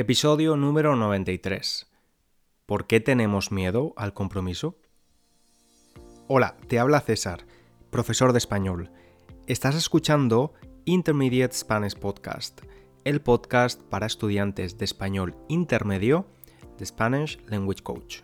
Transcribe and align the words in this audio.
Episodio 0.00 0.56
número 0.56 0.94
93. 0.94 1.88
¿Por 2.66 2.86
qué 2.86 3.00
tenemos 3.00 3.50
miedo 3.50 3.94
al 3.96 4.14
compromiso? 4.14 4.76
Hola, 6.28 6.56
te 6.68 6.78
habla 6.78 7.00
César, 7.00 7.46
profesor 7.90 8.30
de 8.30 8.38
español. 8.38 8.92
Estás 9.48 9.74
escuchando 9.74 10.54
Intermediate 10.84 11.52
Spanish 11.52 11.96
Podcast, 11.96 12.60
el 13.02 13.20
podcast 13.20 13.82
para 13.82 14.06
estudiantes 14.06 14.78
de 14.78 14.84
español 14.84 15.34
intermedio 15.48 16.28
de 16.78 16.86
Spanish 16.86 17.40
Language 17.48 17.82
Coach. 17.82 18.20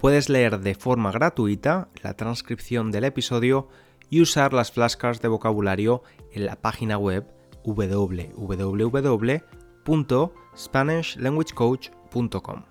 Puedes 0.00 0.30
leer 0.30 0.58
de 0.58 0.74
forma 0.74 1.12
gratuita 1.12 1.90
la 2.02 2.14
transcripción 2.14 2.90
del 2.92 3.04
episodio 3.04 3.68
y 4.08 4.22
usar 4.22 4.54
las 4.54 4.72
flashcards 4.72 5.20
de 5.20 5.28
vocabulario 5.28 6.02
en 6.32 6.46
la 6.46 6.56
página 6.56 6.96
web 6.96 7.26
www 7.62 9.57
www.spanishlanguagecoach.com. 9.88 12.62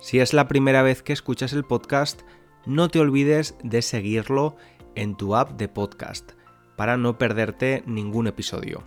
Si 0.00 0.20
es 0.20 0.32
la 0.32 0.48
primera 0.48 0.82
vez 0.82 1.02
que 1.02 1.12
escuchas 1.12 1.52
el 1.52 1.64
podcast, 1.64 2.22
no 2.66 2.88
te 2.88 3.00
olvides 3.00 3.56
de 3.64 3.82
seguirlo 3.82 4.56
en 4.94 5.16
tu 5.16 5.34
app 5.34 5.58
de 5.58 5.66
podcast 5.68 6.30
para 6.76 6.96
no 6.96 7.18
perderte 7.18 7.82
ningún 7.86 8.28
episodio. 8.28 8.84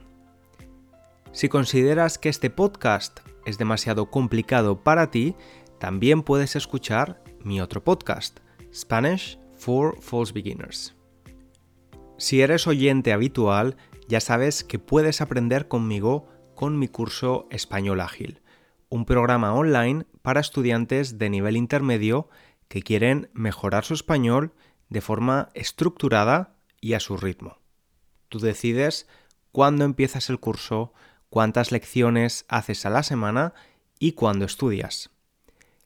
Si 1.32 1.50
consideras 1.50 2.18
que 2.18 2.30
este 2.30 2.50
podcast 2.50 3.20
es 3.46 3.58
demasiado 3.58 4.10
complicado 4.10 4.82
para 4.84 5.12
ti, 5.12 5.36
también 5.80 6.24
puedes 6.24 6.56
escuchar 6.56 7.22
mi 7.44 7.60
otro 7.60 7.84
podcast, 7.84 8.40
Spanish 8.74 9.38
for 9.58 10.02
False 10.02 10.32
Beginners. 10.34 10.96
Si 12.18 12.42
eres 12.42 12.68
oyente 12.68 13.12
habitual, 13.12 13.76
ya 14.08 14.22
sabes 14.22 14.64
que 14.64 14.80
puedes 14.80 15.20
aprender 15.20 15.68
conmigo 15.68 16.30
con 16.56 16.80
mi 16.80 16.88
curso 16.88 17.48
Español 17.52 18.02
Ágil, 18.02 18.42
un 18.90 19.06
programa 19.06 19.54
online 19.54 20.06
para 20.22 20.40
estudiantes 20.40 21.18
de 21.18 21.30
nivel 21.30 21.58
intermedio 21.58 22.30
que 22.68 22.82
quieren 22.82 23.30
mejorar 23.34 23.86
su 23.86 23.94
español 23.94 24.54
de 24.90 25.02
forma 25.02 25.50
estructurada 25.54 26.56
y 26.82 26.94
a 26.94 27.00
su 27.00 27.18
ritmo. 27.18 27.60
Tú 28.30 28.40
decides 28.40 29.08
cuándo 29.52 29.86
empiezas 29.86 30.30
el 30.30 30.40
curso, 30.40 30.94
cuántas 31.30 31.72
lecciones 31.72 32.46
haces 32.48 32.86
a 32.86 32.90
la 32.90 33.04
semana 33.04 33.54
y 34.00 34.14
cuándo 34.14 34.46
estudias. 34.46 35.12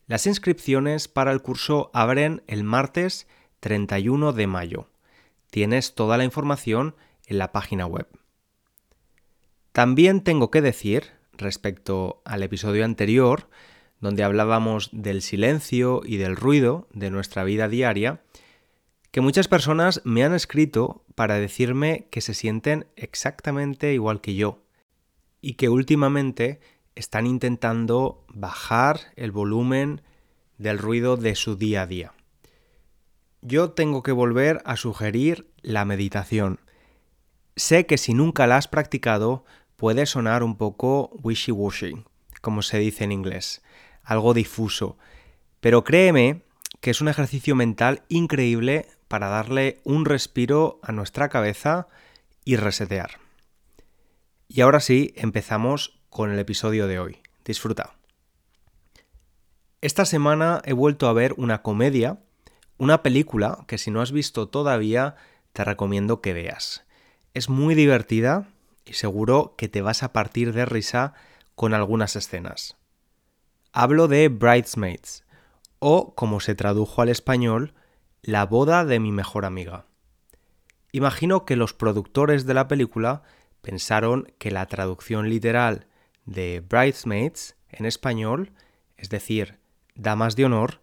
Las 0.08 0.25
inscripciones 0.25 1.08
para 1.08 1.31
el 1.31 1.42
curso 1.42 1.92
abren 1.94 2.44
el 2.47 2.64
martes 2.64 3.28
31 3.59 4.34
de 4.34 4.47
mayo. 4.47 4.90
Tienes 5.52 5.95
toda 5.95 6.17
la 6.17 6.23
información 6.23 6.95
en 7.28 7.38
la 7.38 7.52
página 7.52 7.86
web. 7.86 8.08
También 9.72 10.22
tengo 10.22 10.52
que 10.52 10.62
decir, 10.62 11.12
respecto 11.34 12.22
al 12.25 12.44
episodio 12.44 12.86
anterior, 12.86 13.50
donde 14.00 14.23
hablábamos 14.23 14.89
del 14.92 15.22
silencio 15.22 16.02
y 16.06 16.17
del 16.17 16.36
ruido 16.36 16.88
de 16.94 17.09
nuestra 17.09 17.44
vida 17.44 17.67
diaria, 17.67 18.22
que 19.12 19.22
muchas 19.22 19.47
personas 19.47 20.02
me 20.06 20.23
han 20.23 20.34
escrito 20.34 21.03
para 21.16 21.36
decirme 21.36 22.08
que 22.12 22.22
se 22.22 22.34
sienten 22.34 22.88
exactamente 22.95 23.94
igual 23.94 24.22
que 24.22 24.36
yo 24.36 24.64
y 25.42 25.53
que 25.53 25.70
últimamente 25.70 26.59
están 26.95 27.25
intentando 27.25 28.25
bajar 28.30 29.00
el 29.16 29.31
volumen 29.31 30.02
del 30.58 30.78
ruido 30.78 31.17
de 31.17 31.36
su 31.36 31.56
día 31.56 31.84
a 31.84 31.88
día. 31.88 32.14
Yo 33.42 33.72
tengo 33.72 34.03
que 34.03 34.12
volver 34.12 34.62
a 34.66 34.75
sugerir 34.75 35.50
la 35.62 35.86
meditación. 35.86 36.59
Sé 37.60 37.86
que 37.86 37.98
si 37.98 38.14
nunca 38.14 38.48
la 38.48 38.56
has 38.56 38.70
practicado, 38.70 39.44
puede 39.76 40.06
sonar 40.06 40.44
un 40.44 40.56
poco 40.56 41.12
wishy-washy, 41.22 42.06
como 42.40 42.62
se 42.62 42.80
dice 42.80 43.04
en 43.04 43.12
inglés, 43.12 43.62
algo 44.02 44.34
difuso, 44.34 44.98
pero 45.60 45.84
créeme 45.84 46.46
que 46.80 46.92
es 46.92 47.02
un 47.02 47.10
ejercicio 47.10 47.58
mental 47.58 48.04
increíble 48.08 48.88
para 49.10 49.28
darle 49.28 49.81
un 49.84 50.06
respiro 50.06 50.80
a 50.84 50.94
nuestra 50.94 51.28
cabeza 51.28 51.90
y 52.46 52.56
resetear. 52.56 53.19
Y 54.48 54.62
ahora 54.62 54.80
sí, 54.80 55.14
empezamos 55.18 56.00
con 56.09 56.31
el 56.31 56.40
episodio 56.40 56.88
de 56.88 57.00
hoy. 57.00 57.22
Disfruta. 57.44 57.98
Esta 59.81 60.06
semana 60.06 60.62
he 60.64 60.72
vuelto 60.72 61.09
a 61.09 61.14
ver 61.14 61.34
una 61.36 61.62
comedia, 61.62 62.22
una 62.78 63.03
película 63.03 63.66
que 63.68 63.78
si 63.78 63.92
no 63.92 64.00
has 64.00 64.14
visto 64.14 64.48
todavía 64.48 65.18
te 65.52 65.66
recomiendo 65.66 66.22
que 66.22 66.31
veas. 66.31 66.86
Es 67.35 67.47
muy 67.47 67.75
divertida, 67.75 68.47
y 68.85 68.94
seguro 68.94 69.53
que 69.56 69.69
te 69.69 69.84
vas 69.84 70.01
a 70.01 70.13
partir 70.13 70.51
de 70.51 70.66
risa 70.66 71.13
con 71.53 71.75
algunas 71.75 72.16
escenas. 72.16 72.75
Hablo 73.72 74.07
de 74.07 74.29
Bridesmaids, 74.29 75.23
o 75.78 76.16
como 76.16 76.39
se 76.39 76.56
tradujo 76.56 77.03
al 77.03 77.09
español, 77.09 77.73
La 78.23 78.45
boda 78.47 78.84
de 78.84 79.00
mi 79.00 79.12
mejor 79.12 79.45
amiga. 79.45 79.85
Imagino 80.91 81.45
que 81.45 81.56
los 81.56 81.73
productores 81.73 82.47
de 82.47 82.56
la 82.56 82.68
película 82.68 83.22
pensaron 83.62 84.34
que 84.39 84.50
la 84.50 84.66
traducción 84.66 85.29
literal 85.29 85.85
de 86.25 86.63
Bridesmaids 86.68 87.56
en 87.69 87.85
español, 87.85 88.53
es 88.97 89.09
decir, 89.09 89.59
damas 89.94 90.35
de 90.35 90.45
honor, 90.45 90.81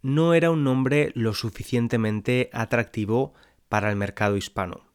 no 0.00 0.34
era 0.34 0.50
un 0.50 0.62
nombre 0.62 1.10
lo 1.14 1.34
suficientemente 1.34 2.50
atractivo 2.52 3.34
para 3.68 3.90
el 3.90 3.96
mercado 3.96 4.36
hispano. 4.36 4.91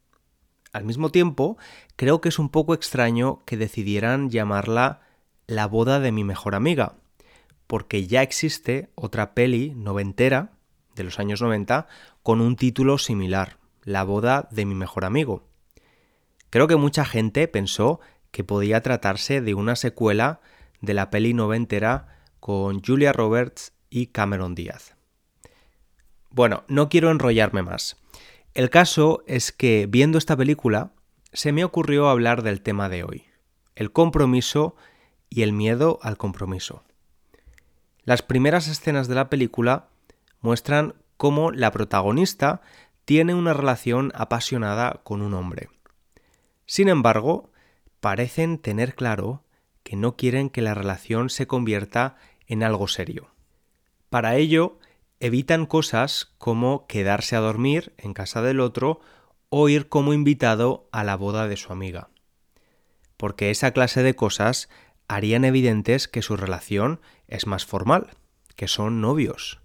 Al 0.72 0.84
mismo 0.84 1.10
tiempo, 1.10 1.56
creo 1.96 2.20
que 2.20 2.28
es 2.28 2.38
un 2.38 2.50
poco 2.50 2.74
extraño 2.74 3.44
que 3.44 3.56
decidieran 3.56 4.30
llamarla 4.30 5.00
La 5.46 5.66
boda 5.66 6.00
de 6.00 6.12
mi 6.12 6.24
mejor 6.24 6.54
amiga, 6.54 6.94
porque 7.66 8.06
ya 8.06 8.22
existe 8.22 8.90
otra 8.94 9.34
peli 9.34 9.72
noventera 9.74 10.52
de 10.94 11.04
los 11.04 11.18
años 11.18 11.40
90 11.40 11.86
con 12.22 12.40
un 12.40 12.56
título 12.56 12.98
similar, 12.98 13.58
La 13.82 14.04
boda 14.04 14.48
de 14.50 14.66
mi 14.66 14.74
mejor 14.74 15.04
amigo. 15.04 15.44
Creo 16.50 16.66
que 16.66 16.76
mucha 16.76 17.04
gente 17.04 17.48
pensó 17.48 18.00
que 18.30 18.44
podía 18.44 18.82
tratarse 18.82 19.40
de 19.40 19.54
una 19.54 19.76
secuela 19.76 20.40
de 20.80 20.94
la 20.94 21.10
peli 21.10 21.34
noventera 21.34 22.18
con 22.40 22.82
Julia 22.82 23.12
Roberts 23.12 23.72
y 23.90 24.08
Cameron 24.08 24.54
Díaz. 24.54 24.96
Bueno, 26.30 26.64
no 26.68 26.88
quiero 26.88 27.10
enrollarme 27.10 27.62
más. 27.62 27.96
El 28.58 28.70
caso 28.70 29.22
es 29.28 29.52
que 29.52 29.86
viendo 29.88 30.18
esta 30.18 30.36
película 30.36 30.90
se 31.32 31.52
me 31.52 31.62
ocurrió 31.62 32.08
hablar 32.08 32.42
del 32.42 32.60
tema 32.60 32.88
de 32.88 33.04
hoy, 33.04 33.22
el 33.76 33.92
compromiso 33.92 34.74
y 35.30 35.42
el 35.42 35.52
miedo 35.52 36.00
al 36.02 36.16
compromiso. 36.16 36.82
Las 38.02 38.22
primeras 38.22 38.66
escenas 38.66 39.06
de 39.06 39.14
la 39.14 39.30
película 39.30 39.90
muestran 40.40 40.96
cómo 41.16 41.52
la 41.52 41.70
protagonista 41.70 42.60
tiene 43.04 43.32
una 43.32 43.52
relación 43.52 44.10
apasionada 44.16 45.02
con 45.04 45.22
un 45.22 45.34
hombre. 45.34 45.68
Sin 46.66 46.88
embargo, 46.88 47.52
parecen 48.00 48.58
tener 48.58 48.96
claro 48.96 49.44
que 49.84 49.94
no 49.94 50.16
quieren 50.16 50.50
que 50.50 50.62
la 50.62 50.74
relación 50.74 51.30
se 51.30 51.46
convierta 51.46 52.16
en 52.48 52.64
algo 52.64 52.88
serio. 52.88 53.30
Para 54.10 54.34
ello, 54.34 54.80
evitan 55.20 55.66
cosas 55.66 56.34
como 56.38 56.86
quedarse 56.86 57.36
a 57.36 57.40
dormir 57.40 57.92
en 57.98 58.14
casa 58.14 58.42
del 58.42 58.60
otro 58.60 59.00
o 59.48 59.68
ir 59.68 59.88
como 59.88 60.12
invitado 60.12 60.88
a 60.92 61.04
la 61.04 61.16
boda 61.16 61.48
de 61.48 61.56
su 61.56 61.72
amiga. 61.72 62.08
Porque 63.16 63.50
esa 63.50 63.72
clase 63.72 64.02
de 64.02 64.14
cosas 64.14 64.68
harían 65.08 65.44
evidentes 65.44 66.06
que 66.06 66.22
su 66.22 66.36
relación 66.36 67.00
es 67.26 67.46
más 67.46 67.64
formal, 67.64 68.10
que 68.54 68.68
son 68.68 69.00
novios. 69.00 69.60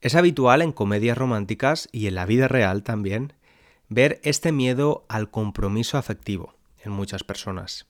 Es 0.00 0.14
habitual 0.14 0.60
en 0.60 0.72
comedias 0.72 1.16
románticas 1.16 1.88
y 1.92 2.08
en 2.08 2.16
la 2.16 2.26
vida 2.26 2.48
real 2.48 2.82
también 2.82 3.32
ver 3.88 4.20
este 4.22 4.52
miedo 4.52 5.06
al 5.08 5.30
compromiso 5.30 5.96
afectivo 5.96 6.54
en 6.82 6.92
muchas 6.92 7.24
personas. 7.24 7.86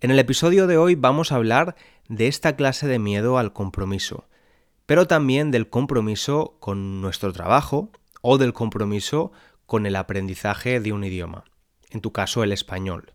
En 0.00 0.10
el 0.10 0.18
episodio 0.18 0.66
de 0.66 0.76
hoy 0.76 0.94
vamos 0.94 1.32
a 1.32 1.36
hablar 1.36 1.74
de 2.08 2.26
esta 2.26 2.56
clase 2.56 2.86
de 2.86 2.98
miedo 2.98 3.38
al 3.38 3.54
compromiso, 3.54 4.28
pero 4.86 5.06
también 5.06 5.50
del 5.50 5.68
compromiso 5.68 6.56
con 6.60 7.00
nuestro 7.00 7.32
trabajo 7.32 7.90
o 8.22 8.38
del 8.38 8.52
compromiso 8.52 9.32
con 9.66 9.84
el 9.84 9.96
aprendizaje 9.96 10.80
de 10.80 10.92
un 10.92 11.04
idioma, 11.04 11.44
en 11.90 12.00
tu 12.00 12.12
caso 12.12 12.42
el 12.44 12.52
español. 12.52 13.12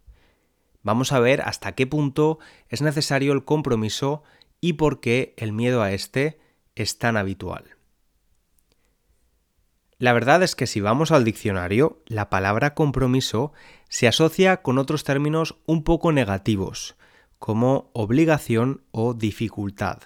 Vamos 0.83 1.12
a 1.13 1.19
ver 1.19 1.41
hasta 1.41 1.73
qué 1.73 1.88
punto 1.88 2.39
es 2.68 2.81
necesario 2.81 3.33
el 3.33 3.45
compromiso 3.45 4.23
y 4.59 4.73
por 4.73 5.00
qué 5.00 5.33
el 5.38 5.53
miedo 5.53 5.81
a 5.81 5.91
este 5.91 6.39
es 6.75 6.97
tan 6.97 7.18
habitual. 7.18 7.77
La 9.97 10.13
verdad 10.13 10.41
es 10.41 10.56
que 10.56 10.65
si 10.65 10.81
vamos 10.81 11.12
al 11.12 11.24
diccionario, 11.24 12.01
la 12.07 12.29
palabra 12.29 12.74
compromiso 12.74 13.53
se 13.88 14.07
asocia 14.07 14.63
con 14.63 14.79
otros 14.79 15.03
términos 15.03 15.57
un 15.67 15.83
poco 15.83 16.12
negativos, 16.12 16.95
como 17.38 17.91
obligación 17.94 18.83
o 18.89 19.13
dificultad. 19.13 20.00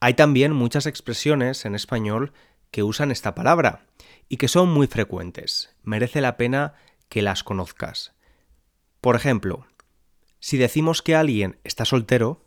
Hay 0.00 0.14
también 0.14 0.52
muchas 0.52 0.86
expresiones 0.86 1.64
en 1.64 1.74
español 1.74 2.32
que 2.70 2.82
usan 2.82 3.10
esta 3.10 3.34
palabra 3.34 3.86
y 4.28 4.36
que 4.36 4.48
son 4.48 4.68
muy 4.72 4.86
frecuentes. 4.86 5.74
Merece 5.82 6.20
la 6.20 6.36
pena 6.36 6.74
que 7.08 7.22
las 7.22 7.42
conozcas. 7.42 8.12
Por 9.00 9.16
ejemplo, 9.16 9.66
Si 10.38 10.58
decimos 10.58 11.02
que 11.02 11.16
alguien 11.16 11.58
está 11.64 11.84
soltero, 11.84 12.44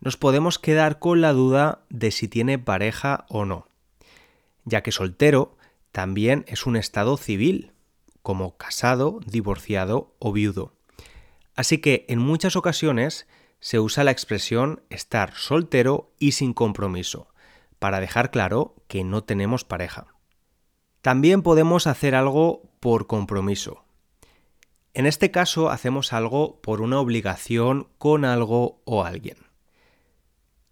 nos 0.00 0.16
podemos 0.16 0.58
quedar 0.58 0.98
con 0.98 1.20
la 1.20 1.32
duda 1.32 1.84
de 1.90 2.10
si 2.10 2.26
tiene 2.26 2.58
pareja 2.58 3.26
o 3.28 3.44
no, 3.44 3.68
ya 4.64 4.82
que 4.82 4.90
soltero 4.90 5.56
también 5.92 6.44
es 6.48 6.66
un 6.66 6.74
estado 6.74 7.16
civil, 7.16 7.72
como 8.22 8.56
casado, 8.56 9.20
divorciado 9.26 10.14
o 10.18 10.32
viudo. 10.32 10.72
Así 11.54 11.78
que 11.78 12.06
en 12.08 12.18
muchas 12.18 12.56
ocasiones 12.56 13.26
se 13.60 13.80
usa 13.80 14.04
la 14.04 14.10
expresión 14.10 14.82
estar 14.90 15.34
soltero 15.34 16.12
y 16.18 16.32
sin 16.32 16.52
compromiso, 16.52 17.28
para 17.78 18.00
dejar 18.00 18.30
claro 18.30 18.76
que 18.86 19.04
no 19.04 19.24
tenemos 19.24 19.64
pareja. 19.64 20.06
También 21.02 21.42
podemos 21.42 21.86
hacer 21.86 22.14
algo 22.14 22.70
por 22.80 23.06
compromiso. 23.06 23.84
En 24.94 25.06
este 25.06 25.30
caso 25.30 25.70
hacemos 25.70 26.12
algo 26.12 26.60
por 26.60 26.80
una 26.80 26.98
obligación 26.98 27.88
con 27.98 28.24
algo 28.24 28.80
o 28.84 29.04
alguien. 29.04 29.36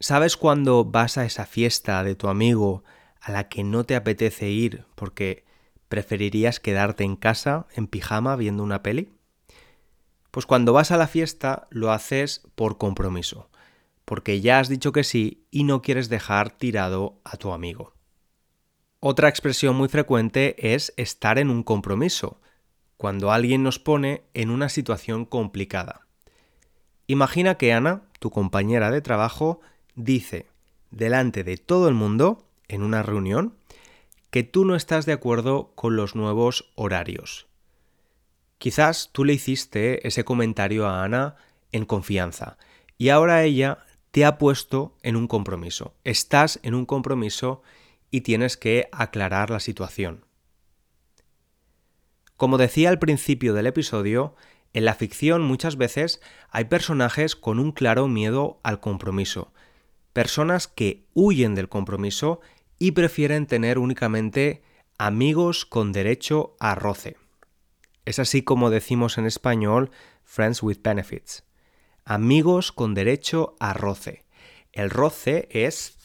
¿Sabes 0.01 0.37
cuando 0.37 0.85
vas 0.85 1.17
a 1.17 1.25
esa 1.25 1.47
fiesta 1.47 2.03
de 2.03 2.17
tu 2.17 2.29
amigo 2.29 2.85
a 3.21 3.33
la 3.33 3.49
que 3.49 3.65
no 3.65 3.85
te 3.85 3.97
apetece 3.97 4.51
ir 4.51 4.85
porque 4.95 5.45
preferirías 5.89 6.61
quedarte 6.61 7.05
en 7.05 7.17
casa 7.17 7.67
en 7.75 7.87
pijama 7.87 8.37
viendo 8.37 8.63
una 8.63 8.83
peli? 8.83 9.16
Pues 10.37 10.45
cuando 10.45 10.75
vas 10.75 10.91
a 10.91 10.99
la 10.99 11.07
fiesta 11.07 11.67
lo 11.71 11.93
haces 11.93 12.43
por 12.57 12.77
compromiso, 12.77 13.49
porque 14.05 14.43
ya 14.43 14.59
has 14.59 14.69
dicho 14.69 14.93
que 14.93 15.03
sí 15.03 15.47
y 15.51 15.65
no 15.65 15.81
quieres 15.81 16.11
dejar 16.11 16.51
tirado 16.51 17.19
a 17.25 17.39
tu 17.39 17.53
amigo. 17.53 17.95
Otra 19.01 19.31
expresión 19.31 19.77
muy 19.77 19.89
frecuente 19.89 20.75
es 20.75 20.93
estar 20.99 21.39
en 21.39 21.49
un 21.49 21.63
compromiso, 21.63 22.39
cuando 22.99 23.33
alguien 23.33 23.63
nos 23.63 23.79
pone 23.79 24.25
en 24.35 24.51
una 24.51 24.69
situación 24.69 25.25
complicada. 25.25 26.07
Imagina 27.07 27.55
que 27.55 27.73
Ana, 27.73 28.03
tu 28.19 28.29
compañera 28.29 28.91
de 28.91 29.01
trabajo, 29.01 29.63
dice 29.95 30.49
delante 30.91 31.45
de 31.45 31.57
todo 31.57 31.89
el 31.89 31.95
mundo, 31.95 32.47
en 32.69 32.83
una 32.83 33.03
reunión, 33.03 33.55
que 34.29 34.43
tú 34.43 34.67
no 34.67 34.77
estás 34.77 35.07
de 35.07 35.15
acuerdo 35.15 35.73
con 35.75 35.97
los 35.97 36.15
nuevos 36.15 36.71
horarios. 36.75 37.46
Quizás 38.59 39.11
tú 39.13 39.25
le 39.25 39.35
hiciste 39.35 40.07
ese 40.07 40.25
comentario 40.25 40.87
a 40.87 41.05
Ana 41.05 41.37
en 41.73 41.85
confianza 41.85 42.57
y 42.97 43.11
ahora 43.11 43.43
ella 43.45 43.79
te 44.11 44.25
ha 44.25 44.39
puesto 44.39 44.97
en 45.03 45.17
un 45.17 45.29
compromiso. 45.29 45.95
Estás 46.05 46.59
en 46.63 46.75
un 46.75 46.87
compromiso 46.87 47.63
y 48.11 48.23
tienes 48.23 48.57
que 48.57 48.89
aclarar 48.93 49.51
la 49.51 49.61
situación. 49.61 50.25
Como 52.37 52.59
decía 52.59 52.89
al 52.89 52.99
principio 52.99 53.55
del 53.55 53.67
episodio, 53.67 54.35
en 54.73 54.85
la 54.85 54.95
ficción 54.95 55.43
muchas 55.43 55.77
veces 55.77 56.21
hay 56.51 56.65
personajes 56.65 57.37
con 57.37 57.59
un 57.59 57.73
claro 57.73 58.09
miedo 58.09 58.61
al 58.63 58.81
compromiso, 58.81 59.53
personas 60.13 60.69
que 60.69 61.07
huyen 61.15 61.55
del 61.55 61.69
compromiso 61.69 62.41
y 62.79 62.93
prefieren 62.93 63.47
tener 63.47 63.79
únicamente 63.79 64.63
amigos 64.99 65.65
con 65.65 65.93
derecho 65.93 66.57
a 66.59 66.75
roce. 66.75 67.17
Es 68.07 68.21
así 68.21 68.43
como 68.43 68.71
decimos 68.71 69.19
en 69.19 69.27
español 69.27 69.91
friends 70.25 70.63
with 70.63 70.79
benefits. 70.83 71.45
Amigos 72.05 72.71
con 72.71 72.95
derecho 72.95 73.57
a 73.59 73.73
roce. 73.73 74.25
El 74.73 74.91
roce 74.91 75.49
es 75.51 75.99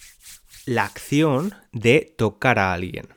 la 0.65 0.83
acción 0.83 1.53
de 1.71 2.13
tocar 2.18 2.57
a 2.57 2.74
alguien. 2.74 3.09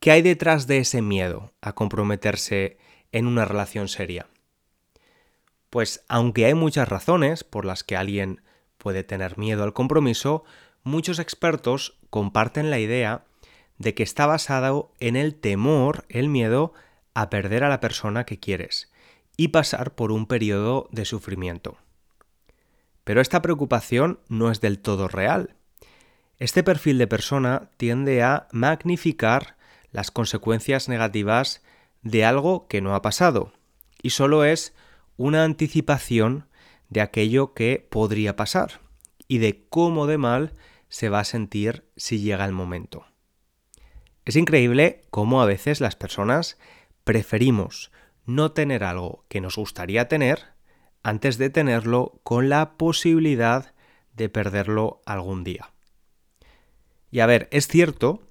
¿Qué 0.00 0.10
hay 0.10 0.20
detrás 0.20 0.66
de 0.66 0.78
ese 0.78 1.00
miedo 1.00 1.54
a 1.62 1.74
comprometerse 1.74 2.76
en 3.10 3.26
una 3.26 3.46
relación 3.46 3.88
seria? 3.88 4.26
Pues 5.70 6.04
aunque 6.08 6.44
hay 6.44 6.54
muchas 6.54 6.88
razones 6.88 7.42
por 7.42 7.64
las 7.64 7.84
que 7.84 7.96
alguien 7.96 8.42
puede 8.76 9.02
tener 9.02 9.38
miedo 9.38 9.64
al 9.64 9.72
compromiso, 9.72 10.44
muchos 10.82 11.18
expertos 11.18 11.96
comparten 12.10 12.70
la 12.70 12.78
idea 12.78 13.24
de 13.78 13.94
que 13.94 14.02
está 14.02 14.26
basado 14.26 14.92
en 15.00 15.16
el 15.16 15.34
temor, 15.34 16.04
el 16.10 16.28
miedo 16.28 16.74
a 17.16 17.30
perder 17.30 17.64
a 17.64 17.70
la 17.70 17.80
persona 17.80 18.24
que 18.24 18.38
quieres 18.38 18.92
y 19.38 19.48
pasar 19.48 19.94
por 19.94 20.12
un 20.12 20.26
periodo 20.26 20.86
de 20.92 21.06
sufrimiento. 21.06 21.78
Pero 23.04 23.22
esta 23.22 23.40
preocupación 23.40 24.20
no 24.28 24.50
es 24.50 24.60
del 24.60 24.78
todo 24.78 25.08
real. 25.08 25.56
Este 26.38 26.62
perfil 26.62 26.98
de 26.98 27.06
persona 27.06 27.70
tiende 27.78 28.22
a 28.22 28.48
magnificar 28.52 29.56
las 29.92 30.10
consecuencias 30.10 30.90
negativas 30.90 31.62
de 32.02 32.26
algo 32.26 32.68
que 32.68 32.82
no 32.82 32.94
ha 32.94 33.00
pasado 33.00 33.54
y 34.02 34.10
solo 34.10 34.44
es 34.44 34.74
una 35.16 35.42
anticipación 35.42 36.46
de 36.90 37.00
aquello 37.00 37.54
que 37.54 37.86
podría 37.88 38.36
pasar 38.36 38.82
y 39.26 39.38
de 39.38 39.64
cómo 39.70 40.06
de 40.06 40.18
mal 40.18 40.54
se 40.90 41.08
va 41.08 41.20
a 41.20 41.24
sentir 41.24 41.88
si 41.96 42.20
llega 42.20 42.44
el 42.44 42.52
momento. 42.52 43.06
Es 44.26 44.36
increíble 44.36 45.02
cómo 45.10 45.40
a 45.40 45.46
veces 45.46 45.80
las 45.80 45.96
personas 45.96 46.58
preferimos 47.06 47.92
no 48.24 48.50
tener 48.50 48.82
algo 48.82 49.24
que 49.28 49.40
nos 49.40 49.54
gustaría 49.54 50.08
tener 50.08 50.42
antes 51.04 51.38
de 51.38 51.50
tenerlo 51.50 52.18
con 52.24 52.48
la 52.48 52.72
posibilidad 52.76 53.74
de 54.16 54.28
perderlo 54.28 55.02
algún 55.06 55.44
día. 55.44 55.70
Y 57.12 57.20
a 57.20 57.26
ver, 57.26 57.48
es 57.52 57.68
cierto 57.68 58.22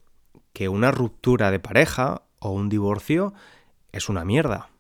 que 0.51 0.68
una 0.68 0.92
ruptura 0.92 1.51
de 1.51 1.60
pareja 1.62 2.24
o 2.39 2.51
un 2.51 2.68
divorcio 2.68 3.33
es 3.94 4.10
una 4.10 4.25
mierda. 4.25 4.72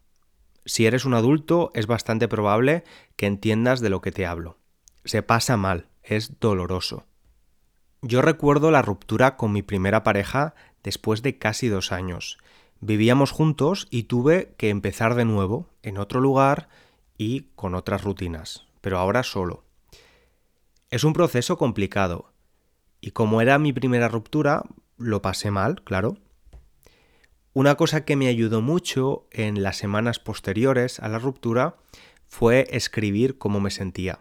Si 0.65 0.85
eres 0.85 1.05
un 1.05 1.13
adulto 1.13 1.71
es 1.73 1.87
bastante 1.87 2.27
probable 2.27 2.83
que 3.15 3.27
entiendas 3.27 3.79
de 3.79 3.89
lo 3.89 4.01
que 4.01 4.11
te 4.11 4.25
hablo. 4.25 4.57
Se 5.05 5.23
pasa 5.23 5.55
mal, 5.55 5.87
es 6.03 6.41
doloroso. 6.41 7.05
Yo 8.01 8.21
recuerdo 8.21 8.71
la 8.71 8.81
ruptura 8.81 9.37
con 9.37 9.53
mi 9.53 9.61
primera 9.61 10.03
pareja 10.03 10.53
después 10.83 11.21
de 11.21 11.37
casi 11.37 11.69
dos 11.69 11.93
años. 11.93 12.39
Vivíamos 12.87 13.31
juntos 13.31 13.87
y 13.89 14.03
tuve 14.03 14.53
que 14.57 14.69
empezar 14.69 15.15
de 15.15 15.25
nuevo, 15.25 15.71
en 15.81 15.97
otro 15.97 16.19
lugar 16.19 16.69
y 17.17 17.47
con 17.55 17.73
otras 17.73 18.03
rutinas, 18.03 18.67
pero 18.79 18.99
ahora 18.99 19.23
solo. 19.23 19.63
Es 20.91 21.03
un 21.03 21.13
proceso 21.13 21.57
complicado, 21.57 22.31
y 23.01 23.09
como 23.09 23.41
era 23.41 23.57
mi 23.57 23.73
primera 23.73 24.07
ruptura, 24.07 24.61
lo 24.99 25.23
pasé 25.23 25.49
mal, 25.49 25.81
claro. 25.83 26.19
Una 27.53 27.73
cosa 27.73 28.05
que 28.05 28.15
me 28.15 28.27
ayudó 28.27 28.61
mucho 28.61 29.25
en 29.31 29.63
las 29.63 29.77
semanas 29.77 30.19
posteriores 30.19 30.99
a 30.99 31.07
la 31.07 31.17
ruptura 31.17 31.77
fue 32.27 32.67
escribir 32.69 33.39
cómo 33.39 33.59
me 33.59 33.71
sentía. 33.71 34.19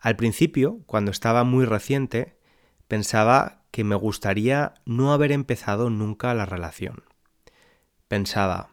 Al 0.00 0.16
principio, 0.16 0.80
cuando 0.86 1.10
estaba 1.10 1.44
muy 1.44 1.66
reciente, 1.66 2.38
pensaba 2.86 3.60
que 3.70 3.84
me 3.84 3.94
gustaría 3.94 4.72
no 4.86 5.12
haber 5.12 5.32
empezado 5.32 5.90
nunca 5.90 6.32
la 6.32 6.46
relación. 6.46 7.02
Pensaba, 8.08 8.70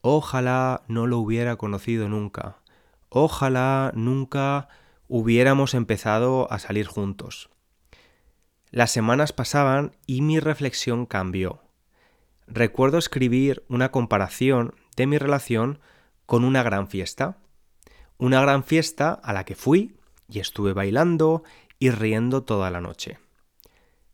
ojalá 0.00 0.82
no 0.88 1.06
lo 1.06 1.18
hubiera 1.18 1.56
conocido 1.56 2.08
nunca, 2.08 2.56
ojalá 3.10 3.92
nunca 3.94 4.68
hubiéramos 5.08 5.74
empezado 5.74 6.50
a 6.50 6.58
salir 6.58 6.86
juntos. 6.86 7.50
Las 8.70 8.90
semanas 8.90 9.34
pasaban 9.34 9.94
y 10.06 10.22
mi 10.22 10.40
reflexión 10.40 11.04
cambió. 11.04 11.60
Recuerdo 12.46 12.96
escribir 12.96 13.62
una 13.68 13.90
comparación 13.90 14.74
de 14.96 15.06
mi 15.06 15.18
relación 15.18 15.78
con 16.24 16.42
una 16.42 16.62
gran 16.62 16.88
fiesta. 16.88 17.36
Una 18.16 18.40
gran 18.40 18.64
fiesta 18.64 19.12
a 19.12 19.34
la 19.34 19.44
que 19.44 19.54
fui 19.54 19.98
y 20.30 20.38
estuve 20.38 20.72
bailando 20.72 21.42
y 21.78 21.90
riendo 21.90 22.44
toda 22.44 22.70
la 22.70 22.80
noche. 22.80 23.18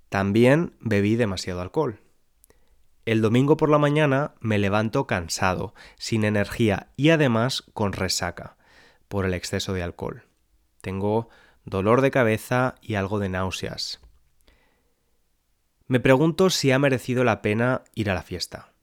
También 0.09 0.75
bebí 0.81 1.15
demasiado 1.15 1.61
alcohol. 1.61 2.01
El 3.09 3.23
domingo 3.23 3.57
por 3.57 3.71
la 3.71 3.79
mañana 3.79 4.35
me 4.39 4.59
levanto 4.59 5.07
cansado, 5.07 5.73
sin 5.97 6.25
energía 6.25 6.89
y 6.95 7.09
además 7.09 7.65
con 7.73 7.95
resaca 7.95 8.59
por 9.09 9.25
el 9.25 9.33
exceso 9.33 9.73
de 9.73 9.83
alcohol. 9.83 10.25
Tengo 10.83 11.31
dolor 11.65 12.03
de 12.03 12.11
cabeza 12.11 12.75
y 12.83 12.97
algo 12.97 13.19
de 13.19 13.31
náuseas. 13.31 14.03
Me 15.87 16.01
pregunto 16.01 16.51
si 16.51 16.71
ha 16.71 16.79
merecido 16.79 17.25
la 17.25 17.41
pena 17.41 17.81
ir 17.95 18.11
a 18.11 18.15
la 18.15 18.23
fiesta. 18.23 18.75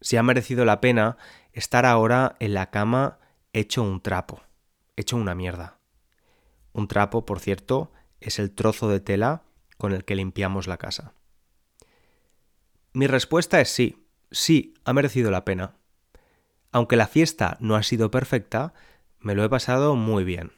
Si 0.00 0.16
ha 0.16 0.22
merecido 0.22 0.64
la 0.64 0.80
pena 0.80 1.18
estar 1.52 1.84
ahora 1.84 2.34
en 2.40 2.54
la 2.54 2.70
cama 2.70 3.18
hecho 3.52 3.82
un 3.82 4.00
trapo, 4.00 4.40
hecho 4.96 5.18
una 5.18 5.34
mierda. 5.34 5.76
Un 6.72 6.88
trapo, 6.88 7.26
por 7.26 7.40
cierto, 7.40 7.92
es 8.20 8.38
el 8.38 8.52
trozo 8.52 8.88
de 8.88 9.00
tela 9.00 9.42
con 9.76 9.92
el 9.92 10.06
que 10.06 10.16
limpiamos 10.16 10.66
la 10.66 10.78
casa. 10.78 11.12
Mi 12.96 13.06
respuesta 13.06 13.60
es 13.60 13.68
sí, 13.68 14.06
sí, 14.30 14.72
ha 14.86 14.94
merecido 14.94 15.30
la 15.30 15.44
pena. 15.44 15.74
Aunque 16.72 16.96
la 16.96 17.06
fiesta 17.06 17.58
no 17.60 17.76
ha 17.76 17.82
sido 17.82 18.10
perfecta, 18.10 18.72
me 19.20 19.34
lo 19.34 19.44
he 19.44 19.50
pasado 19.50 19.96
muy 19.96 20.24
bien. 20.24 20.52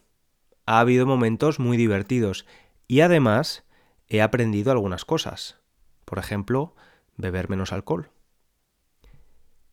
Ha 0.65 0.79
habido 0.79 1.05
momentos 1.05 1.59
muy 1.59 1.77
divertidos 1.77 2.47
y 2.87 3.01
además 3.01 3.65
he 4.07 4.23
aprendido 4.23 4.71
algunas 4.71 5.05
cosas. 5.05 5.59
Por 6.05 6.21
ejemplo, 6.21 6.77
beber 7.17 7.49
menos 7.49 7.73
alcohol. 7.73 8.13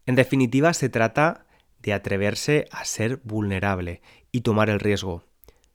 En 0.07 0.15
definitiva, 0.15 0.73
se 0.73 0.89
trata 0.89 1.45
de 1.83 1.93
atreverse 1.93 2.67
a 2.71 2.83
ser 2.83 3.17
vulnerable 3.23 4.01
y 4.31 4.41
tomar 4.41 4.71
el 4.71 4.79
riesgo. 4.79 5.23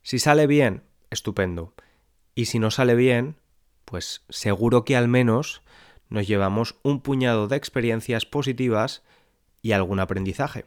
Si 0.03 0.19
sale 0.19 0.49
bien, 0.49 0.83
estupendo. 1.09 1.73
Y 2.35 2.47
si 2.47 2.59
no 2.59 2.73
sale 2.73 2.97
bien, 2.97 3.37
pues 3.85 4.25
seguro 4.29 4.85
que 4.85 4.97
al 4.97 5.07
menos 5.07 5.63
nos 6.11 6.27
llevamos 6.27 6.77
un 6.83 7.01
puñado 7.01 7.49
de 7.49 7.57
experiencias 7.57 8.27
positivas 8.27 9.03
y 9.63 9.73
algún 9.73 10.01
aprendizaje. 10.01 10.67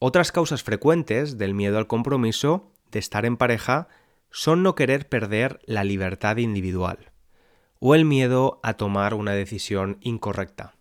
Otras 0.00 0.32
causas 0.32 0.62
frecuentes 0.62 1.38
del 1.38 1.54
miedo 1.54 1.78
al 1.78 1.86
compromiso 1.86 2.72
de 2.90 2.98
estar 2.98 3.26
en 3.26 3.36
pareja 3.36 3.88
son 4.30 4.62
no 4.62 4.74
querer 4.74 5.08
perder 5.08 5.60
la 5.64 5.84
libertad 5.84 6.38
individual 6.38 7.12
o 7.80 7.94
el 7.94 8.04
miedo 8.04 8.58
a 8.62 8.74
tomar 8.74 9.14
una 9.14 9.32
decisión 9.32 9.98
incorrecta. 10.00 10.74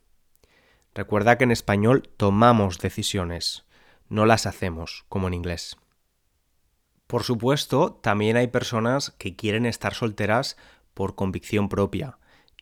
Recuerda 0.95 1.37
que 1.37 1.43
en 1.43 1.51
español 1.51 2.09
tomamos 2.17 2.79
decisiones, 2.79 3.65
no 4.09 4.25
las 4.25 4.47
hacemos, 4.47 5.05
como 5.09 5.27
en 5.27 5.35
inglés. 5.35 5.77
Por 7.05 7.23
supuesto, 7.23 7.93
también 8.01 8.35
hay 8.35 8.47
personas 8.47 9.11
que 9.19 9.35
quieren 9.35 9.65
estar 9.65 9.93
solteras 9.93 10.57
por 10.93 11.15
convicción 11.15 11.69
propia 11.69 12.17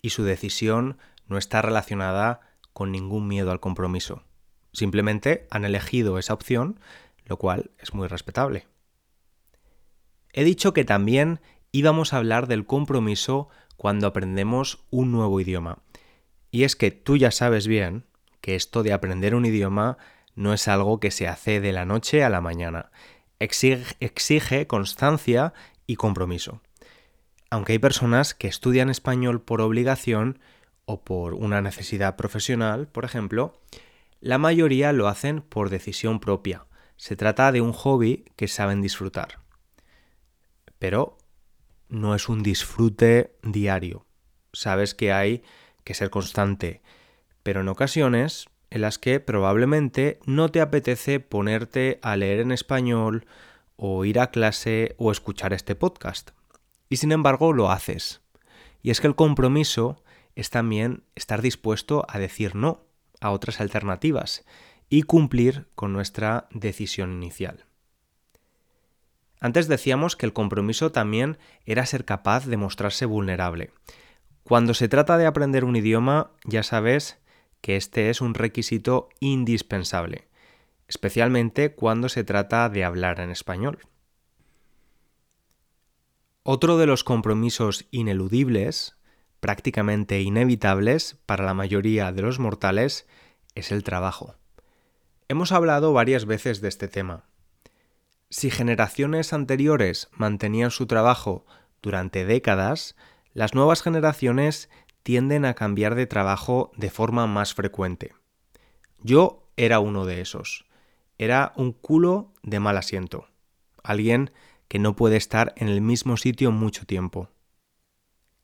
y 0.05 0.11
su 0.11 0.23
decisión 0.23 0.99
no 1.25 1.39
está 1.39 1.63
relacionada 1.63 2.41
con 2.73 2.91
ningún 2.91 3.27
miedo 3.27 3.49
al 3.49 3.59
compromiso. 3.59 4.21
Simplemente 4.71 5.47
han 5.49 5.65
elegido 5.65 6.19
esa 6.19 6.35
opción, 6.35 6.79
lo 7.25 7.37
cual 7.37 7.71
es 7.79 7.95
muy 7.95 8.07
respetable. 8.07 8.67
He 10.31 10.43
dicho 10.43 10.73
que 10.73 10.85
también 10.85 11.39
íbamos 11.71 12.13
a 12.13 12.17
hablar 12.17 12.45
del 12.45 12.67
compromiso 12.67 13.49
cuando 13.77 14.05
aprendemos 14.05 14.85
un 14.91 15.11
nuevo 15.11 15.39
idioma. 15.41 15.79
Y 16.51 16.65
es 16.65 16.75
que 16.75 16.91
tú 16.91 17.17
ya 17.17 17.31
sabes 17.31 17.65
bien 17.65 18.05
que 18.41 18.53
esto 18.53 18.83
de 18.83 18.93
aprender 18.93 19.33
un 19.33 19.47
idioma 19.47 19.97
no 20.35 20.53
es 20.53 20.67
algo 20.67 20.99
que 20.99 21.09
se 21.09 21.27
hace 21.27 21.61
de 21.61 21.71
la 21.71 21.85
noche 21.85 22.23
a 22.23 22.29
la 22.29 22.41
mañana. 22.41 22.91
Exige, 23.39 24.67
constancia 24.67 25.53
y 25.87 25.95
compromiso. 25.95 26.61
Aunque 27.49 27.73
hay 27.73 27.79
personas 27.79 28.33
que 28.33 28.47
estudian 28.47 28.89
español 28.89 29.41
por 29.41 29.61
obligación 29.61 30.39
o 30.85 31.03
por 31.03 31.33
una 31.33 31.61
necesidad 31.61 32.15
profesional, 32.15 32.87
por 32.87 33.05
ejemplo, 33.05 33.61
la 34.19 34.37
mayoría 34.37 34.91
lo 34.93 35.07
hacen 35.07 35.41
por 35.41 35.69
decisión 35.69 36.19
propia. 36.19 36.65
Se 36.97 37.15
trata 37.15 37.51
de 37.51 37.61
un 37.61 37.73
hobby 37.73 38.25
que 38.35 38.47
saben 38.47 38.81
disfrutar. 38.81 39.39
Pero 40.79 41.17
no 41.89 42.15
es 42.15 42.29
un 42.29 42.43
disfrute 42.43 43.35
diario. 43.43 44.05
Sabes 44.53 44.95
que 44.95 45.11
hay 45.11 45.43
que 45.83 45.93
ser 45.93 46.09
constante, 46.09 46.81
pero 47.43 47.61
en 47.61 47.67
ocasiones 47.67 48.47
en 48.69 48.81
las 48.81 48.97
que 48.97 49.19
probablemente 49.19 50.19
no 50.25 50.49
te 50.49 50.61
apetece 50.61 51.19
ponerte 51.19 51.99
a 52.01 52.17
leer 52.17 52.39
en 52.39 52.51
español 52.51 53.25
o 53.77 54.05
ir 54.05 54.19
a 54.19 54.31
clase 54.31 54.95
o 54.97 55.11
escuchar 55.11 55.53
este 55.53 55.75
podcast. 55.75 56.31
Y 56.89 56.97
sin 56.97 57.11
embargo 57.11 57.53
lo 57.53 57.71
haces. 57.71 58.21
Y 58.81 58.91
es 58.91 59.01
que 59.01 59.07
el 59.07 59.15
compromiso 59.15 60.03
es 60.35 60.49
también 60.49 61.03
estar 61.15 61.41
dispuesto 61.41 62.05
a 62.07 62.19
decir 62.19 62.55
no 62.55 62.83
a 63.21 63.31
otras 63.31 63.59
alternativas 63.59 64.45
y 64.89 65.03
cumplir 65.03 65.67
con 65.75 65.93
nuestra 65.93 66.47
decisión 66.51 67.11
inicial. 67.11 67.65
Antes 69.39 69.67
decíamos 69.67 70.15
que 70.15 70.25
el 70.25 70.33
compromiso 70.33 70.91
también 70.91 71.37
era 71.65 71.85
ser 71.85 72.05
capaz 72.05 72.45
de 72.45 72.57
mostrarse 72.57 73.05
vulnerable. 73.05 73.71
Cuando 74.43 74.73
se 74.73 74.87
trata 74.87 75.17
de 75.17 75.25
aprender 75.25 75.65
un 75.65 75.75
idioma, 75.75 76.31
ya 76.43 76.63
sabes 76.63 77.19
que 77.61 77.75
este 77.75 78.09
es 78.09 78.21
un 78.21 78.33
requisito 78.33 79.09
indispensable, 79.19 80.27
especialmente 80.87 81.73
cuando 81.73 82.09
se 82.09 82.23
trata 82.23 82.69
de 82.69 82.83
hablar 82.83 83.19
en 83.19 83.31
español. 83.31 83.79
Otro 86.47 86.77
de 86.77 86.85
los 86.85 87.03
compromisos 87.03 87.87
ineludibles, 87.89 88.95
prácticamente 89.39 90.21
inevitables 90.21 91.17
para 91.25 91.43
la 91.43 91.55
mayoría 91.55 92.11
de 92.11 92.21
los 92.21 92.37
mortales, 92.37 93.07
es 93.55 93.71
el 93.71 93.83
trabajo. 93.83 94.35
Hemos 95.27 95.51
hablado 95.51 95.91
varias 95.91 96.25
veces 96.25 96.61
de 96.61 96.67
este 96.67 96.87
tema. 96.87 97.23
Si 98.29 98.51
generaciones 98.51 99.33
anteriores 99.33 100.07
mantenían 100.11 100.69
su 100.69 100.85
trabajo 100.85 101.47
durante 101.81 102.25
décadas, 102.25 102.95
las 103.33 103.55
nuevas 103.55 103.81
generaciones 103.81 104.69
tienden 105.01 105.45
a 105.45 105.55
cambiar 105.55 105.95
de 105.95 106.05
trabajo 106.05 106.71
de 106.77 106.91
forma 106.91 107.25
más 107.25 107.55
frecuente. 107.55 108.13
Yo 108.99 109.49
era 109.57 109.79
uno 109.79 110.05
de 110.05 110.21
esos. 110.21 110.67
Era 111.17 111.53
un 111.55 111.71
culo 111.71 112.33
de 112.43 112.59
mal 112.59 112.77
asiento. 112.77 113.29
Alguien 113.81 114.31
que 114.75 114.79
no 114.79 114.97
puede 114.97 115.15
estar 115.15 115.53
en 115.55 115.69
el 115.69 115.79
mismo 115.79 116.17
sitio 116.17 116.51
mucho 116.51 116.85
tiempo. 116.85 117.29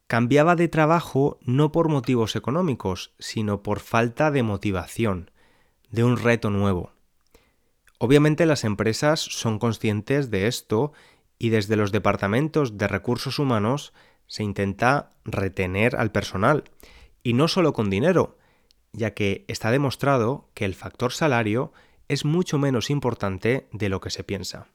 Cambiaba 0.08 0.56
de 0.56 0.70
trabajo 0.70 1.38
no 1.42 1.74
por 1.74 1.90
motivos 1.90 2.38
económicos, 2.38 3.14
sino 3.20 3.64
por 3.64 3.82
falta 3.82 4.32
de 4.32 4.42
motivación, 4.42 5.30
de 5.90 6.06
un 6.06 6.16
reto 6.16 6.50
nuevo. 6.50 6.94
Obviamente 7.98 8.46
las 8.46 8.64
empresas 8.64 9.20
son 9.20 9.60
conscientes 9.60 10.32
de 10.32 10.48
esto 10.48 10.94
y 11.38 11.50
desde 11.50 11.76
los 11.76 11.92
departamentos 11.92 12.78
de 12.78 12.88
recursos 12.88 13.38
humanos 13.38 13.92
se 14.26 14.44
intenta 14.44 15.10
retener 15.26 15.98
al 15.98 16.14
personal, 16.14 16.64
y 17.24 17.34
no 17.34 17.50
solo 17.50 17.74
con 17.74 17.90
dinero, 17.90 18.38
ya 18.94 19.14
que 19.14 19.44
está 19.50 19.70
demostrado 19.70 20.50
que 20.54 20.64
el 20.64 20.76
factor 20.76 21.12
salario 21.12 21.74
es 22.08 22.24
mucho 22.24 22.58
menos 22.58 22.90
importante 22.90 23.68
de 23.74 23.90
lo 23.90 24.00
que 24.00 24.12
se 24.12 24.24
piensa. 24.24 24.70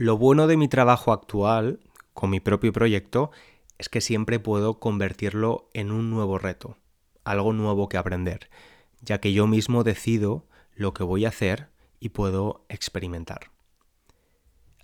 Lo 0.00 0.16
bueno 0.16 0.46
de 0.46 0.56
mi 0.56 0.66
trabajo 0.66 1.12
actual, 1.12 1.78
con 2.14 2.30
mi 2.30 2.40
propio 2.40 2.72
proyecto, 2.72 3.32
es 3.76 3.90
que 3.90 4.00
siempre 4.00 4.40
puedo 4.40 4.80
convertirlo 4.80 5.68
en 5.74 5.92
un 5.92 6.08
nuevo 6.08 6.38
reto, 6.38 6.78
algo 7.22 7.52
nuevo 7.52 7.90
que 7.90 7.98
aprender, 7.98 8.48
ya 9.02 9.20
que 9.20 9.34
yo 9.34 9.46
mismo 9.46 9.84
decido 9.84 10.46
lo 10.74 10.94
que 10.94 11.02
voy 11.02 11.26
a 11.26 11.28
hacer 11.28 11.68
y 11.98 12.08
puedo 12.08 12.64
experimentar. 12.70 13.50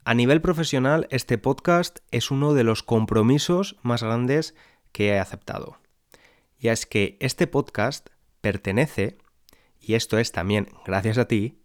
A 0.04 0.12
nivel 0.12 0.42
profesional, 0.42 1.06
este 1.10 1.38
podcast 1.38 2.00
es 2.10 2.30
uno 2.30 2.52
de 2.52 2.64
los 2.64 2.82
compromisos 2.82 3.78
más 3.80 4.02
grandes 4.02 4.54
que 4.92 5.08
he 5.08 5.18
aceptado. 5.18 5.78
Y 6.58 6.68
es 6.68 6.84
que 6.84 7.16
este 7.20 7.46
podcast 7.46 8.10
pertenece, 8.42 9.16
y 9.80 9.94
esto 9.94 10.18
es 10.18 10.30
también 10.30 10.68
gracias 10.84 11.16
a 11.16 11.26
ti, 11.26 11.62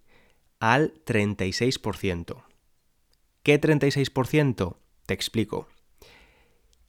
al 0.62 0.94
36%. 1.04 2.46
¿Qué 3.44 3.60
36%? 3.60 4.76
Te 5.08 5.14
explico. 5.14 5.68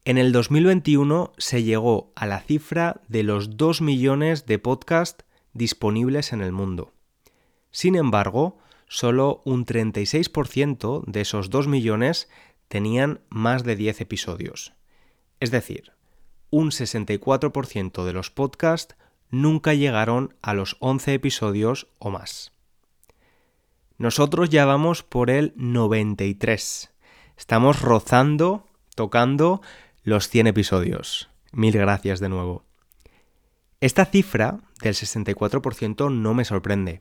En 0.04 0.18
el 0.18 0.32
2021 0.32 1.32
se 1.38 1.62
llegó 1.62 2.12
a 2.14 2.26
la 2.26 2.40
cifra 2.40 3.00
de 3.08 3.22
los 3.22 3.56
2 3.56 3.80
millones 3.80 4.44
de 4.44 4.58
podcasts 4.58 5.24
disponibles 5.54 6.32
en 6.32 6.42
el 6.42 6.52
mundo. 6.52 6.92
Sin 7.70 7.94
embargo, 7.94 8.58
solo 8.86 9.40
un 9.46 9.64
36% 9.64 11.04
de 11.06 11.20
esos 11.22 11.48
2 11.48 11.68
millones 11.68 12.28
tenían 12.68 13.20
más 13.30 13.64
de 13.64 13.76
10 13.76 14.02
episodios. 14.02 14.74
Es 15.40 15.50
decir, 15.50 15.92
un 16.50 16.70
64% 16.70 18.04
de 18.04 18.12
los 18.12 18.30
podcasts 18.30 18.96
nunca 19.30 19.72
llegaron 19.72 20.34
a 20.42 20.52
los 20.52 20.76
11 20.80 21.14
episodios 21.14 21.88
o 21.98 22.10
más. 22.10 22.52
Nosotros 24.02 24.50
ya 24.50 24.64
vamos 24.64 25.04
por 25.04 25.30
el 25.30 25.52
93. 25.54 26.90
Estamos 27.38 27.80
rozando, 27.80 28.66
tocando 28.96 29.62
los 30.02 30.28
100 30.28 30.48
episodios. 30.48 31.30
Mil 31.52 31.72
gracias 31.72 32.18
de 32.18 32.28
nuevo. 32.28 32.64
Esta 33.80 34.04
cifra 34.04 34.58
del 34.82 34.94
64% 34.94 36.12
no 36.12 36.34
me 36.34 36.44
sorprende 36.44 37.00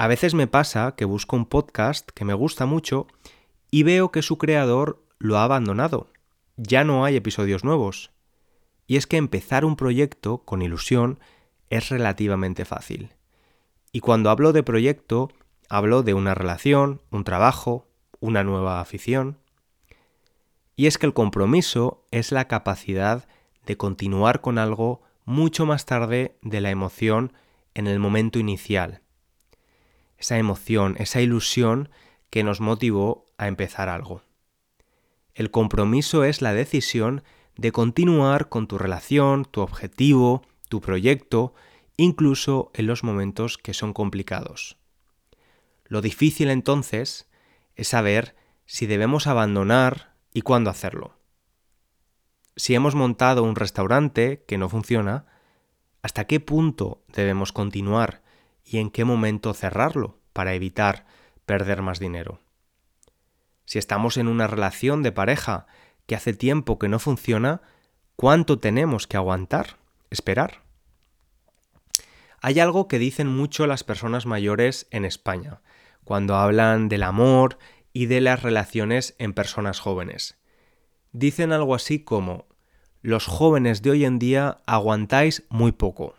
a 0.00 0.08
veces 0.08 0.32
me 0.32 0.46
pasa 0.46 0.94
que 0.96 1.04
busco 1.04 1.36
un 1.36 1.44
podcast 1.44 2.08
que 2.10 2.24
me 2.24 2.32
gusta 2.32 2.64
mucho 2.64 3.06
y 3.70 3.82
veo 3.82 4.10
que 4.10 4.22
su 4.22 4.38
creador 4.38 5.04
lo 5.18 5.36
ha 5.36 5.44
abandonado. 5.44 6.10
Ya 6.56 6.84
no 6.84 7.04
hay 7.04 7.16
episodios 7.16 7.64
nuevos. 7.64 8.10
Y 8.86 8.96
es 8.96 9.06
que 9.06 9.18
empezar 9.18 9.66
un 9.66 9.76
proyecto 9.76 10.38
con 10.38 10.62
ilusión 10.62 11.18
es 11.68 11.90
relativamente 11.90 12.64
fácil. 12.64 13.12
Y 13.92 14.00
cuando 14.00 14.30
hablo 14.30 14.54
de 14.54 14.62
proyecto, 14.62 15.32
hablo 15.70 16.02
de 16.02 16.12
una 16.12 16.34
relación, 16.34 17.00
un 17.10 17.24
trabajo, 17.24 17.88
una 18.20 18.44
nueva 18.44 18.82
afición. 18.82 19.38
Y 20.76 20.86
es 20.86 20.98
que 20.98 21.06
el 21.06 21.14
compromiso 21.14 22.04
es 22.10 22.32
la 22.32 22.46
capacidad 22.46 23.26
de 23.64 23.78
continuar 23.78 24.42
con 24.42 24.58
algo 24.58 25.00
mucho 25.24 25.64
más 25.64 25.86
tarde 25.86 26.36
de 26.42 26.60
la 26.60 26.70
emoción 26.70 27.32
en 27.72 27.86
el 27.86 27.98
momento 27.98 28.38
inicial 28.38 29.00
esa 30.20 30.38
emoción, 30.38 30.94
esa 30.98 31.20
ilusión 31.20 31.88
que 32.28 32.44
nos 32.44 32.60
motivó 32.60 33.26
a 33.38 33.48
empezar 33.48 33.88
algo. 33.88 34.22
El 35.34 35.50
compromiso 35.50 36.24
es 36.24 36.42
la 36.42 36.52
decisión 36.52 37.24
de 37.56 37.72
continuar 37.72 38.48
con 38.48 38.68
tu 38.68 38.78
relación, 38.78 39.46
tu 39.46 39.62
objetivo, 39.62 40.42
tu 40.68 40.80
proyecto, 40.80 41.54
incluso 41.96 42.70
en 42.74 42.86
los 42.86 43.02
momentos 43.02 43.58
que 43.58 43.74
son 43.74 43.92
complicados. 43.92 44.76
Lo 45.90 46.00
difícil 46.02 46.50
entonces 46.50 47.28
es 47.74 47.88
saber 47.88 48.36
si 48.64 48.86
debemos 48.86 49.26
abandonar 49.26 50.14
y 50.32 50.42
cuándo 50.42 50.70
hacerlo. 50.70 51.18
Si 52.54 52.76
hemos 52.76 52.94
montado 52.94 53.42
un 53.42 53.56
restaurante 53.56 54.44
que 54.46 54.56
no 54.56 54.68
funciona, 54.68 55.26
¿hasta 56.00 56.28
qué 56.28 56.38
punto 56.38 57.02
debemos 57.08 57.50
continuar 57.50 58.22
y 58.64 58.78
en 58.78 58.90
qué 58.90 59.04
momento 59.04 59.52
cerrarlo 59.52 60.20
para 60.32 60.54
evitar 60.54 61.06
perder 61.44 61.82
más 61.82 61.98
dinero? 61.98 62.38
Si 63.64 63.80
estamos 63.80 64.16
en 64.16 64.28
una 64.28 64.46
relación 64.46 65.02
de 65.02 65.10
pareja 65.10 65.66
que 66.06 66.14
hace 66.14 66.34
tiempo 66.34 66.78
que 66.78 66.88
no 66.88 67.00
funciona, 67.00 67.62
¿cuánto 68.14 68.60
tenemos 68.60 69.08
que 69.08 69.16
aguantar, 69.16 69.76
esperar? 70.08 70.62
Hay 72.40 72.60
algo 72.60 72.86
que 72.86 73.00
dicen 73.00 73.26
mucho 73.26 73.66
las 73.66 73.82
personas 73.82 74.24
mayores 74.24 74.86
en 74.92 75.04
España, 75.04 75.60
cuando 76.10 76.34
hablan 76.34 76.88
del 76.88 77.04
amor 77.04 77.56
y 77.92 78.06
de 78.06 78.20
las 78.20 78.42
relaciones 78.42 79.14
en 79.18 79.32
personas 79.32 79.78
jóvenes. 79.78 80.40
Dicen 81.12 81.52
algo 81.52 81.72
así 81.72 82.00
como, 82.00 82.48
los 83.00 83.26
jóvenes 83.26 83.80
de 83.80 83.92
hoy 83.92 84.04
en 84.04 84.18
día 84.18 84.56
aguantáis 84.66 85.44
muy 85.50 85.70
poco. 85.70 86.16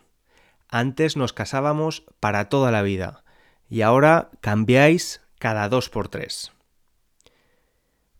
Antes 0.70 1.18
nos 1.18 1.34
casábamos 1.34 2.06
para 2.20 2.48
toda 2.48 2.70
la 2.70 2.80
vida 2.80 3.22
y 3.68 3.82
ahora 3.82 4.30
cambiáis 4.40 5.20
cada 5.38 5.68
dos 5.68 5.90
por 5.90 6.08
tres. 6.08 6.52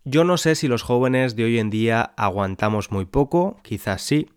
Yo 0.04 0.24
no 0.24 0.36
sé 0.36 0.56
si 0.56 0.68
los 0.68 0.82
jóvenes 0.82 1.36
de 1.36 1.44
hoy 1.44 1.58
en 1.58 1.70
día 1.70 2.12
aguantamos 2.18 2.90
muy 2.90 3.06
poco, 3.06 3.56
quizás 3.62 4.02
sí, 4.02 4.28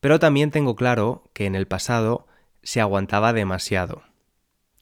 pero 0.00 0.18
también 0.18 0.50
tengo 0.50 0.74
claro 0.74 1.22
que 1.34 1.44
en 1.44 1.54
el 1.54 1.66
pasado 1.66 2.26
se 2.62 2.80
aguantaba 2.80 3.34
demasiado. 3.34 4.04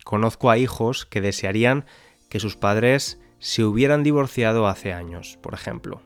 Conozco 0.05 0.51
a 0.51 0.59
hijos 0.59 1.07
que 1.07 1.21
desearían 1.21 1.87
que 2.29 2.41
sus 2.41 2.57
padres 2.57 3.21
se 3.39 3.65
hubieran 3.65 4.03
divorciado 4.03 4.69
hace 4.69 4.93
años, 4.93 5.39
por 5.43 5.55
ejemplo, 5.55 6.03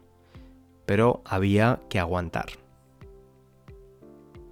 pero 0.87 1.23
había 1.25 1.81
que 1.91 1.99
aguantar. 1.99 2.47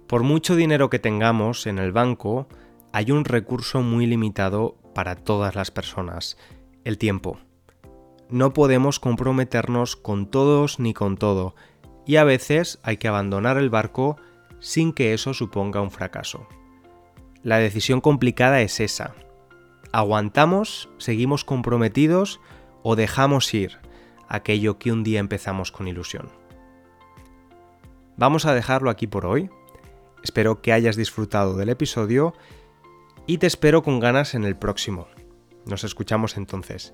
Por 0.07 0.23
mucho 0.23 0.55
dinero 0.55 0.89
que 0.89 0.99
tengamos 0.99 1.65
en 1.65 1.79
el 1.79 1.91
banco, 1.91 2.47
hay 2.93 3.11
un 3.11 3.25
recurso 3.25 3.81
muy 3.81 4.05
limitado 4.05 4.77
para 4.93 5.15
todas 5.15 5.55
las 5.55 5.71
personas, 5.71 6.37
el 6.83 6.97
tiempo 6.97 7.39
no 8.29 8.53
podemos 8.53 8.99
comprometernos 8.99 9.95
con 9.95 10.29
todos 10.29 10.79
ni 10.79 10.93
con 10.93 11.17
todo, 11.17 11.55
y 12.05 12.17
a 12.17 12.23
veces 12.23 12.79
hay 12.83 12.97
que 12.97 13.07
abandonar 13.07 13.57
el 13.57 13.69
barco 13.69 14.17
sin 14.59 14.93
que 14.93 15.13
eso 15.13 15.33
suponga 15.33 15.81
un 15.81 15.91
fracaso. 15.91 16.47
La 17.43 17.59
decisión 17.59 18.01
complicada 18.01 18.61
es 18.61 18.79
esa. 18.79 19.13
¿Aguantamos, 19.91 20.89
seguimos 20.97 21.43
comprometidos 21.43 22.39
o 22.83 22.95
dejamos 22.95 23.53
ir 23.53 23.77
aquello 24.27 24.77
que 24.77 24.91
un 24.91 25.03
día 25.03 25.19
empezamos 25.19 25.71
con 25.71 25.87
ilusión? 25.87 26.29
Vamos 28.17 28.45
a 28.45 28.53
dejarlo 28.53 28.89
aquí 28.89 29.07
por 29.07 29.25
hoy. 29.25 29.49
Espero 30.23 30.61
que 30.61 30.73
hayas 30.73 30.95
disfrutado 30.95 31.55
del 31.55 31.69
episodio 31.69 32.33
y 33.27 33.37
te 33.37 33.47
espero 33.47 33.83
con 33.83 33.99
ganas 33.99 34.33
en 34.33 34.43
el 34.43 34.55
próximo. 34.55 35.07
Nos 35.65 35.83
escuchamos 35.83 36.37
entonces. 36.37 36.93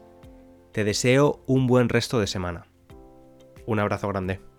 Te 0.72 0.84
deseo 0.84 1.44
un 1.46 1.68
buen 1.68 1.90
resto 1.90 2.20
de 2.20 2.28
semana. 2.28 2.66
Un 3.66 3.80
abrazo 3.80 4.08
grande. 4.10 4.53